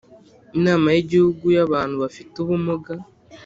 [0.57, 2.93] Inama y Igihugu y Abantu bafite ubumuga